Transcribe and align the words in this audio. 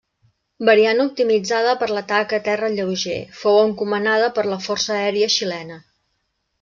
Variant 0.67 1.01
optimitzada 1.03 1.75
per 1.83 1.89
l'atac 1.91 2.33
a 2.37 2.41
terra 2.47 2.71
lleuger, 2.77 3.19
fou 3.43 3.59
encomanada 3.67 4.31
per 4.39 4.47
la 4.53 4.59
Força 4.69 4.97
Aèria 5.01 5.31
Xilena. 5.37 5.79